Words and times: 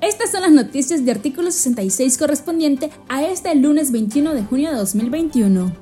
Estas 0.00 0.30
son 0.30 0.42
las 0.42 0.52
noticias 0.52 1.04
de 1.04 1.10
artículo 1.10 1.50
66 1.50 2.18
correspondiente 2.18 2.90
a 3.08 3.24
este 3.24 3.54
lunes 3.54 3.92
21 3.92 4.34
de 4.34 4.42
junio 4.42 4.70
de 4.70 4.76
2021. 4.76 5.72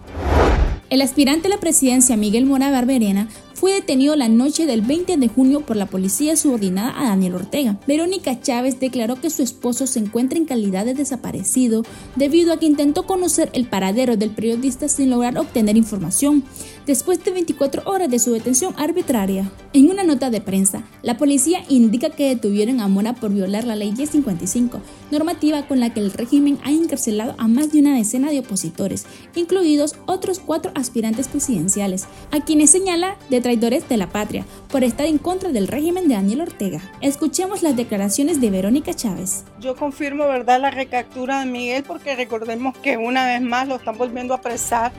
El 0.89 1.03
aspirante 1.03 1.49
a 1.49 1.51
la 1.51 1.59
presidencia 1.59 2.17
Miguel 2.17 2.47
Mora 2.47 2.71
Barberena 2.71 3.29
fue 3.57 3.73
detenido 3.73 4.15
la 4.17 4.29
noche 4.29 4.67
del 4.67 4.83
20 4.83 5.17
de 5.17 5.29
junio 5.29 5.63
por 5.63 5.77
la 5.77 5.87
policía 5.87 6.37
subordinada 6.37 6.95
a 7.01 7.09
Daniel 7.09 7.37
Ortega. 7.37 7.81
Verónica 7.87 8.39
Chávez 8.39 8.79
declaró 8.79 9.19
que 9.19 9.31
su 9.31 9.43
esposo 9.43 9.87
se 9.87 9.99
encuentra 9.99 10.39
en 10.39 10.45
calidad 10.45 10.85
de 10.85 10.93
desaparecido 10.93 11.83
debido 12.17 12.53
a 12.53 12.59
que 12.59 12.67
intentó 12.67 13.07
conocer 13.07 13.49
el 13.55 13.67
paradero 13.67 14.19
del 14.19 14.31
periodista 14.31 14.89
sin 14.89 15.09
lograr 15.09 15.39
obtener 15.39 15.79
información 15.79 16.45
después 16.87 17.25
de 17.25 17.31
24 17.31 17.83
horas 17.91 18.11
de 18.11 18.19
su 18.19 18.33
detención 18.33 18.75
arbitraria. 18.77 19.51
En 19.73 19.91
una 19.91 20.05
nota 20.05 20.29
de 20.29 20.43
prensa, 20.43 20.85
la 21.03 21.17
policía 21.17 21.65
indica 21.71 22.11
que 22.11 22.29
detuvieron 22.29 22.81
a 22.81 22.89
Mora 22.89 23.15
por 23.15 23.33
violar 23.33 23.65
la 23.65 23.75
ley 23.75 23.93
1055, 23.93 24.81
normativa 25.11 25.67
con 25.67 25.81
la 25.81 25.95
que 25.95 26.01
el 26.01 26.13
régimen 26.13 26.59
ha 26.63 26.71
encarcelado 26.71 27.35
a 27.39 27.49
más 27.49 27.73
de 27.73 27.81
una 27.81 27.97
decena 27.97 28.31
de 28.31 28.41
opositores, 28.41 29.07
incluidos 29.35 29.97
otros 30.05 30.41
cuatro 30.41 30.73
aspirantes 30.77 31.29
presidenciales, 31.29 32.07
a 32.31 32.45
quienes 32.45 32.71
señala 32.71 33.17
de 33.31 33.41
traidores 33.41 33.89
de 33.89 33.97
la 33.97 34.09
patria 34.09 34.45
por 34.71 34.85
estar 34.85 35.07
en 35.07 35.19
contra 35.19 35.51
del 35.51 35.69
régimen 35.69 36.09
de 36.09 36.15
Daniel 36.15 36.43
Ortega. 36.43 36.81
Escuchemos 37.01 37.63
las 37.63 37.77
declaraciones 37.77 38.41
de 38.41 38.51
Verónica 38.51 38.95
Chávez. 38.95 39.45
Yo 39.61 39.75
confirmo, 39.75 40.27
¿verdad?, 40.27 40.61
la 40.61 40.71
recaptura 40.71 41.41
de 41.41 41.47
Miguel 41.47 41.85
porque 41.85 42.15
recordemos 42.15 42.77
que 42.79 42.97
una 42.97 43.27
vez 43.27 43.41
más 43.41 43.69
lo 43.69 43.77
están 43.77 43.99
volviendo 43.99 44.35
a 44.35 44.39
apresar 44.39 44.93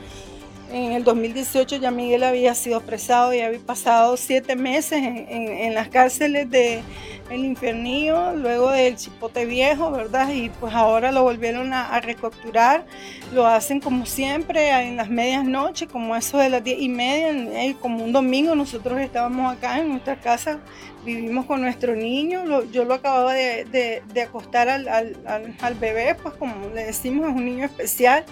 en 0.70 0.92
el 0.92 1.04
2018 1.04 1.76
ya 1.76 1.90
Miguel 1.90 2.22
había 2.24 2.54
sido 2.54 2.76
apresado 2.76 3.32
y 3.32 3.40
había 3.40 3.58
pasado 3.58 4.16
siete 4.16 4.54
meses 4.54 5.00
en, 5.02 5.74
las 5.74 5.88
cárceles 5.88 6.50
de 6.50 6.82
El 7.30 7.44
Infiernío, 7.44 8.34
luego 8.34 8.70
del 8.70 8.96
Chipote 8.96 9.46
Viejo, 9.46 9.90
¿verdad? 9.90 10.30
Y 10.30 10.50
pues 10.50 10.74
ahora 10.74 11.10
lo 11.12 11.22
volvieron 11.22 11.72
a, 11.72 11.98
recapturar. 12.00 12.84
Lo 13.32 13.46
hacen 13.46 13.80
como 13.80 14.04
siempre, 14.04 14.70
en 14.70 14.96
las 14.96 15.08
medias 15.08 15.44
noches, 15.44 15.88
como 15.88 16.16
eso 16.16 16.38
de 16.38 16.50
las 16.50 16.62
diez 16.62 16.80
y 16.80 16.88
media, 16.88 17.74
como 17.80 18.04
un 18.04 18.12
domingo. 18.12 18.54
Nosotros 18.54 19.00
estábamos 19.00 19.52
acá 19.52 19.78
en 19.78 19.88
nuestra 19.88 20.16
casa, 20.16 20.58
vivimos 21.04 21.46
con 21.46 21.62
nuestro 21.62 21.94
niño. 21.94 22.62
yo 22.70 22.84
lo 22.84 22.94
acababa 22.94 23.32
de, 23.32 24.02
acostar 24.22 24.68
al, 24.68 24.88
al 24.88 25.74
bebé, 25.74 26.14
pues 26.14 26.34
como 26.34 26.68
le 26.74 26.84
decimos, 26.84 27.28
es 27.30 27.34
un 27.34 27.44
niño 27.44 27.64
especial 27.64 28.24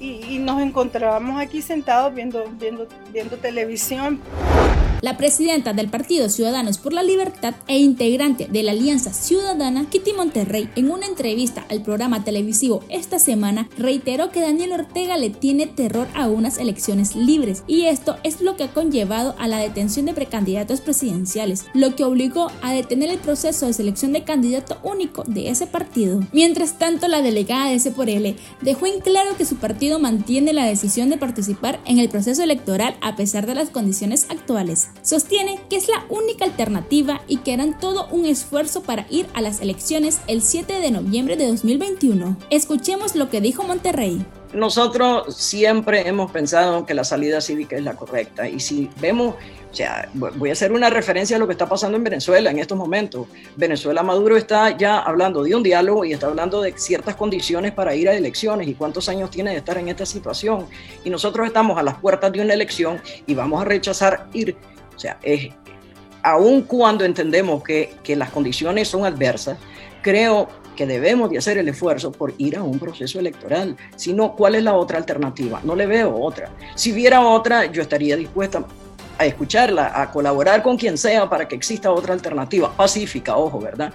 y, 0.00 0.38
nos 0.38 0.60
encontrábamos 0.60 1.40
aquí 1.40 1.62
sentados 1.62 2.14
viendo, 2.14 2.44
viendo, 2.58 2.86
viendo 3.12 3.36
televisión. 3.36 4.20
La 5.04 5.18
presidenta 5.18 5.74
del 5.74 5.90
Partido 5.90 6.30
Ciudadanos 6.30 6.78
por 6.78 6.94
la 6.94 7.02
Libertad 7.02 7.54
e 7.68 7.78
integrante 7.78 8.48
de 8.50 8.62
la 8.62 8.70
Alianza 8.70 9.12
Ciudadana, 9.12 9.84
Kitty 9.90 10.14
Monterrey, 10.14 10.70
en 10.76 10.90
una 10.90 11.04
entrevista 11.04 11.66
al 11.68 11.82
programa 11.82 12.24
televisivo 12.24 12.82
esta 12.88 13.18
semana, 13.18 13.68
reiteró 13.76 14.30
que 14.30 14.40
Daniel 14.40 14.72
Ortega 14.72 15.18
le 15.18 15.28
tiene 15.28 15.66
terror 15.66 16.08
a 16.14 16.28
unas 16.28 16.56
elecciones 16.56 17.16
libres 17.16 17.64
y 17.66 17.84
esto 17.84 18.16
es 18.22 18.40
lo 18.40 18.56
que 18.56 18.64
ha 18.64 18.72
conllevado 18.72 19.34
a 19.38 19.46
la 19.46 19.58
detención 19.58 20.06
de 20.06 20.14
precandidatos 20.14 20.80
presidenciales, 20.80 21.66
lo 21.74 21.94
que 21.96 22.04
obligó 22.04 22.50
a 22.62 22.72
detener 22.72 23.10
el 23.10 23.18
proceso 23.18 23.66
de 23.66 23.74
selección 23.74 24.14
de 24.14 24.24
candidato 24.24 24.78
único 24.82 25.22
de 25.26 25.50
ese 25.50 25.66
partido. 25.66 26.22
Mientras 26.32 26.78
tanto, 26.78 27.08
la 27.08 27.20
delegada 27.20 27.68
de 27.68 27.74
ese 27.74 27.90
por 27.90 28.08
L 28.08 28.36
dejó 28.62 28.86
en 28.86 29.02
claro 29.02 29.36
que 29.36 29.44
su 29.44 29.56
partido 29.56 29.98
mantiene 29.98 30.54
la 30.54 30.64
decisión 30.64 31.10
de 31.10 31.18
participar 31.18 31.78
en 31.84 31.98
el 31.98 32.08
proceso 32.08 32.42
electoral 32.42 32.96
a 33.02 33.16
pesar 33.16 33.44
de 33.44 33.54
las 33.54 33.68
condiciones 33.68 34.28
actuales. 34.30 34.93
Sostiene 35.02 35.60
que 35.68 35.76
es 35.76 35.88
la 35.88 36.04
única 36.08 36.44
alternativa 36.44 37.20
y 37.28 37.38
que 37.38 37.52
harán 37.52 37.78
todo 37.78 38.06
un 38.08 38.24
esfuerzo 38.24 38.82
para 38.82 39.06
ir 39.10 39.26
a 39.34 39.42
las 39.42 39.60
elecciones 39.60 40.20
el 40.26 40.42
7 40.42 40.80
de 40.80 40.90
noviembre 40.90 41.36
de 41.36 41.46
2021. 41.46 42.36
Escuchemos 42.50 43.14
lo 43.14 43.28
que 43.28 43.40
dijo 43.40 43.62
Monterrey. 43.64 44.24
Nosotros 44.54 45.34
siempre 45.36 46.06
hemos 46.06 46.30
pensado 46.30 46.86
que 46.86 46.94
la 46.94 47.02
salida 47.02 47.40
cívica 47.40 47.74
es 47.74 47.82
la 47.82 47.96
correcta 47.96 48.48
y 48.48 48.60
si 48.60 48.88
vemos, 49.00 49.34
o 49.72 49.74
sea, 49.74 50.08
voy 50.14 50.50
a 50.50 50.52
hacer 50.52 50.70
una 50.70 50.90
referencia 50.90 51.36
a 51.36 51.40
lo 51.40 51.48
que 51.48 51.52
está 51.54 51.68
pasando 51.68 51.96
en 51.96 52.04
Venezuela 52.04 52.52
en 52.52 52.60
estos 52.60 52.78
momentos. 52.78 53.26
Venezuela 53.56 54.04
Maduro 54.04 54.36
está 54.36 54.76
ya 54.76 55.00
hablando 55.00 55.42
de 55.42 55.56
un 55.56 55.64
diálogo 55.64 56.04
y 56.04 56.12
está 56.12 56.28
hablando 56.28 56.62
de 56.62 56.72
ciertas 56.78 57.16
condiciones 57.16 57.72
para 57.72 57.96
ir 57.96 58.08
a 58.08 58.14
elecciones 58.14 58.68
y 58.68 58.74
cuántos 58.74 59.08
años 59.08 59.28
tiene 59.28 59.50
de 59.50 59.56
estar 59.56 59.76
en 59.76 59.88
esta 59.88 60.06
situación. 60.06 60.66
Y 61.04 61.10
nosotros 61.10 61.48
estamos 61.48 61.76
a 61.76 61.82
las 61.82 61.96
puertas 61.96 62.30
de 62.30 62.40
una 62.40 62.54
elección 62.54 63.00
y 63.26 63.34
vamos 63.34 63.60
a 63.60 63.64
rechazar 63.64 64.28
ir 64.34 64.56
o 64.94 64.98
sea, 64.98 65.18
es, 65.22 65.52
aun 66.22 66.62
cuando 66.62 67.04
entendemos 67.04 67.62
que, 67.62 67.94
que 68.02 68.16
las 68.16 68.30
condiciones 68.30 68.88
son 68.88 69.04
adversas, 69.04 69.58
creo 70.02 70.48
que 70.74 70.86
debemos 70.86 71.30
de 71.30 71.38
hacer 71.38 71.58
el 71.58 71.68
esfuerzo 71.68 72.12
por 72.12 72.34
ir 72.38 72.56
a 72.56 72.62
un 72.62 72.78
proceso 72.78 73.18
electoral. 73.18 73.76
Si 73.96 74.12
no, 74.12 74.34
¿cuál 74.34 74.56
es 74.56 74.62
la 74.62 74.74
otra 74.74 74.98
alternativa? 74.98 75.60
No 75.64 75.74
le 75.74 75.86
veo 75.86 76.14
otra. 76.14 76.50
Si 76.74 76.92
viera 76.92 77.20
otra, 77.20 77.66
yo 77.66 77.82
estaría 77.82 78.16
dispuesta 78.16 78.64
a 79.18 79.26
escucharla, 79.26 80.00
a 80.00 80.10
colaborar 80.10 80.62
con 80.62 80.76
quien 80.76 80.98
sea 80.98 81.28
para 81.28 81.46
que 81.46 81.54
exista 81.54 81.90
otra 81.92 82.14
alternativa, 82.14 82.76
pacífica, 82.76 83.36
ojo, 83.36 83.60
¿verdad? 83.60 83.92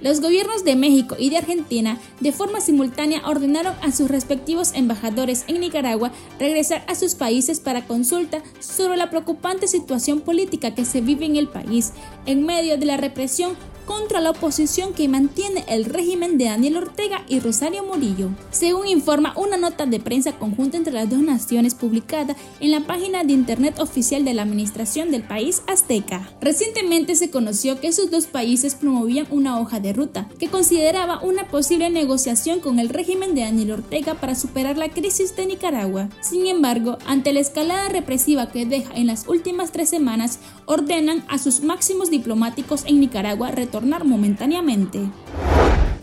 Los 0.00 0.20
gobiernos 0.20 0.64
de 0.64 0.76
México 0.76 1.16
y 1.18 1.30
de 1.30 1.38
Argentina 1.38 1.98
de 2.20 2.30
forma 2.30 2.60
simultánea 2.60 3.22
ordenaron 3.26 3.74
a 3.82 3.90
sus 3.90 4.08
respectivos 4.08 4.72
embajadores 4.74 5.44
en 5.48 5.60
Nicaragua 5.60 6.12
regresar 6.38 6.84
a 6.86 6.94
sus 6.94 7.16
países 7.16 7.58
para 7.58 7.84
consulta 7.84 8.42
sobre 8.60 8.96
la 8.96 9.10
preocupante 9.10 9.66
situación 9.66 10.20
política 10.20 10.74
que 10.74 10.84
se 10.84 11.00
vive 11.00 11.26
en 11.26 11.36
el 11.36 11.48
país. 11.48 11.92
En 12.26 12.46
medio 12.46 12.78
de 12.78 12.86
la 12.86 12.96
represión 12.96 13.56
contra 13.88 14.20
la 14.20 14.32
oposición 14.32 14.92
que 14.92 15.08
mantiene 15.08 15.64
el 15.66 15.86
régimen 15.86 16.36
de 16.36 16.44
Daniel 16.44 16.76
Ortega 16.76 17.24
y 17.26 17.40
Rosario 17.40 17.82
Murillo, 17.84 18.28
según 18.50 18.86
informa 18.86 19.32
una 19.34 19.56
nota 19.56 19.86
de 19.86 19.98
prensa 19.98 20.32
conjunta 20.32 20.76
entre 20.76 20.92
las 20.92 21.08
dos 21.08 21.20
naciones 21.20 21.74
publicada 21.74 22.36
en 22.60 22.70
la 22.70 22.80
página 22.80 23.24
de 23.24 23.32
internet 23.32 23.78
oficial 23.78 24.26
de 24.26 24.34
la 24.34 24.42
administración 24.42 25.10
del 25.10 25.22
país 25.22 25.62
azteca. 25.66 26.28
Recientemente 26.42 27.16
se 27.16 27.30
conoció 27.30 27.80
que 27.80 27.88
esos 27.88 28.10
dos 28.10 28.26
países 28.26 28.74
promovían 28.74 29.26
una 29.30 29.58
hoja 29.58 29.80
de 29.80 29.94
ruta 29.94 30.28
que 30.38 30.48
consideraba 30.48 31.22
una 31.22 31.48
posible 31.48 31.88
negociación 31.88 32.60
con 32.60 32.80
el 32.80 32.90
régimen 32.90 33.34
de 33.34 33.40
Daniel 33.40 33.70
Ortega 33.70 34.12
para 34.16 34.34
superar 34.34 34.76
la 34.76 34.90
crisis 34.90 35.34
de 35.34 35.46
Nicaragua. 35.46 36.10
Sin 36.20 36.46
embargo, 36.46 36.98
ante 37.06 37.32
la 37.32 37.40
escalada 37.40 37.88
represiva 37.88 38.50
que 38.50 38.66
deja 38.66 38.94
en 38.94 39.06
las 39.06 39.26
últimas 39.28 39.72
tres 39.72 39.88
semanas, 39.88 40.40
ordenan 40.66 41.24
a 41.28 41.38
sus 41.38 41.62
máximos 41.62 42.10
diplomáticos 42.10 42.84
en 42.84 43.00
Nicaragua 43.00 43.50
retornar 43.50 43.77
momentáneamente. 43.80 45.00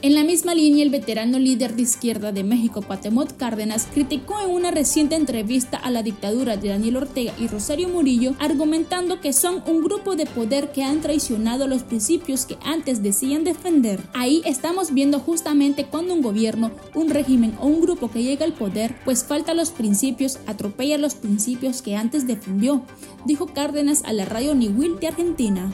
En 0.01 0.13
la 0.13 0.23
misma 0.23 0.53
línea, 0.53 0.83
el 0.83 0.91
veterano 0.91 1.39
líder 1.39 1.75
de 1.75 1.81
izquierda 1.81 2.31
de 2.31 2.43
México, 2.43 2.83
Cuauhtémoc 2.83 3.37
Cárdenas, 3.37 3.87
criticó 3.91 4.39
en 4.39 4.51
una 4.51 4.69
reciente 4.69 5.15
entrevista 5.15 5.77
a 5.77 5.89
la 5.89 6.03
dictadura 6.03 6.57
de 6.57 6.69
Daniel 6.69 6.97
Ortega 6.97 7.33
y 7.39 7.47
Rosario 7.47 7.89
Murillo, 7.89 8.35
argumentando 8.37 9.19
que 9.19 9.33
son 9.33 9.63
un 9.65 9.81
grupo 9.83 10.15
de 10.15 10.27
poder 10.27 10.71
que 10.71 10.83
han 10.83 11.01
traicionado 11.01 11.67
los 11.67 11.81
principios 11.81 12.45
que 12.45 12.57
antes 12.63 13.01
decían 13.01 13.43
defender. 13.43 13.99
Ahí 14.13 14.43
estamos 14.45 14.93
viendo 14.93 15.19
justamente 15.19 15.85
cuando 15.85 16.13
un 16.13 16.21
gobierno, 16.21 16.69
un 16.93 17.09
régimen 17.09 17.55
o 17.59 17.65
un 17.65 17.81
grupo 17.81 18.11
que 18.11 18.21
llega 18.21 18.45
al 18.45 18.53
poder, 18.53 18.95
pues 19.05 19.23
falta 19.23 19.55
los 19.55 19.71
principios, 19.71 20.37
atropella 20.45 20.99
los 20.99 21.15
principios 21.15 21.81
que 21.81 21.95
antes 21.95 22.27
defendió, 22.27 22.83
dijo 23.25 23.47
Cárdenas 23.47 24.03
a 24.03 24.13
la 24.13 24.25
radio 24.25 24.53
Niwil 24.53 24.99
de 24.99 25.07
Argentina. 25.07 25.73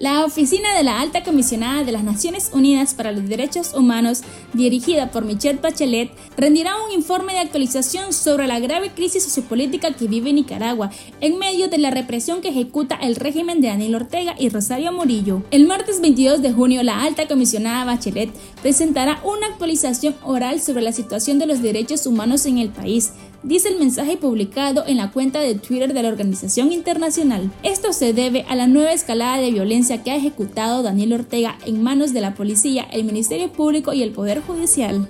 La 0.00 0.24
Oficina 0.24 0.74
de 0.74 0.82
la 0.82 0.98
Alta 0.98 1.22
Comisionada 1.22 1.84
de 1.84 1.92
las 1.92 2.02
Naciones 2.02 2.52
Unidas 2.54 2.94
para 2.94 3.12
los 3.12 3.28
Derechos 3.28 3.74
Humanos, 3.74 4.22
dirigida 4.54 5.10
por 5.10 5.26
Michelle 5.26 5.58
Bachelet, 5.60 6.10
rendirá 6.38 6.72
un 6.82 6.90
informe 6.92 7.34
de 7.34 7.40
actualización 7.40 8.14
sobre 8.14 8.46
la 8.46 8.60
grave 8.60 8.92
crisis 8.94 9.24
sociopolítica 9.24 9.92
que 9.92 10.06
vive 10.06 10.32
Nicaragua 10.32 10.90
en 11.20 11.36
medio 11.36 11.68
de 11.68 11.76
la 11.76 11.90
represión 11.90 12.40
que 12.40 12.48
ejecuta 12.48 12.94
el 12.94 13.14
régimen 13.14 13.60
de 13.60 13.68
Daniel 13.68 13.96
Ortega 13.96 14.34
y 14.38 14.48
Rosario 14.48 14.90
Murillo. 14.90 15.42
El 15.50 15.66
martes 15.66 16.00
22 16.00 16.40
de 16.40 16.52
junio, 16.54 16.82
la 16.82 17.02
Alta 17.02 17.28
Comisionada 17.28 17.84
Bachelet 17.84 18.30
presentará 18.62 19.20
una 19.22 19.48
actualización 19.48 20.14
oral 20.24 20.62
sobre 20.62 20.80
la 20.80 20.92
situación 20.92 21.38
de 21.38 21.44
los 21.44 21.60
derechos 21.60 22.06
humanos 22.06 22.46
en 22.46 22.56
el 22.56 22.70
país 22.70 23.12
dice 23.42 23.68
el 23.68 23.78
mensaje 23.78 24.16
publicado 24.16 24.84
en 24.86 24.96
la 24.96 25.10
cuenta 25.10 25.40
de 25.40 25.54
Twitter 25.54 25.92
de 25.92 26.02
la 26.02 26.08
organización 26.08 26.72
internacional. 26.72 27.50
Esto 27.62 27.92
se 27.92 28.12
debe 28.12 28.44
a 28.48 28.54
la 28.54 28.66
nueva 28.66 28.92
escalada 28.92 29.38
de 29.38 29.50
violencia 29.50 30.02
que 30.02 30.10
ha 30.10 30.16
ejecutado 30.16 30.82
Daniel 30.82 31.14
Ortega 31.14 31.58
en 31.66 31.82
manos 31.82 32.12
de 32.12 32.20
la 32.20 32.34
policía, 32.34 32.86
el 32.92 33.04
Ministerio 33.04 33.52
Público 33.52 33.92
y 33.92 34.02
el 34.02 34.12
Poder 34.12 34.42
Judicial. 34.42 35.08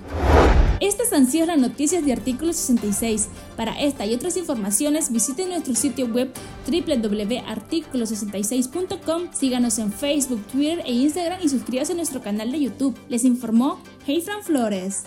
Estas 0.81 1.13
han 1.13 1.27
sido 1.27 1.45
las 1.45 1.59
noticias 1.59 2.03
de 2.03 2.11
Artículo 2.11 2.53
66. 2.53 3.29
Para 3.55 3.79
esta 3.79 4.07
y 4.07 4.15
otras 4.15 4.35
informaciones 4.35 5.11
visiten 5.11 5.49
nuestro 5.49 5.75
sitio 5.75 6.07
web 6.07 6.33
www.articulo66.com, 6.65 9.31
síganos 9.31 9.77
en 9.77 9.93
Facebook, 9.93 10.41
Twitter 10.51 10.81
e 10.83 10.93
Instagram 10.93 11.39
y 11.43 11.49
suscríbanse 11.49 11.93
a 11.93 11.97
nuestro 11.97 12.23
canal 12.23 12.51
de 12.51 12.61
YouTube. 12.61 12.97
Les 13.09 13.25
informó 13.25 13.79
Heifran 14.07 14.41
Flores. 14.41 15.03